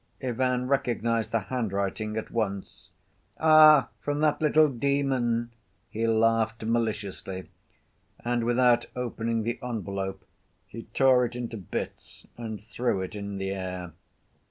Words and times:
Ivan 0.23 0.67
recognized 0.67 1.29
the 1.31 1.41
handwriting 1.41 2.17
at 2.17 2.31
once. 2.31 2.89
"Ah, 3.39 3.89
from 3.99 4.19
that 4.21 4.41
little 4.41 4.67
demon!" 4.67 5.51
he 5.91 6.07
laughed 6.07 6.63
maliciously, 6.65 7.49
and, 8.25 8.43
without 8.43 8.87
opening 8.95 9.43
the 9.43 9.59
envelope, 9.61 10.25
he 10.65 10.85
tore 10.95 11.25
it 11.25 11.35
into 11.35 11.55
bits 11.57 12.25
and 12.35 12.59
threw 12.59 13.01
it 13.01 13.13
in 13.13 13.37
the 13.37 13.51
air. 13.51 13.93